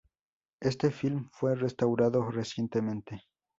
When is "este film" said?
0.61-1.29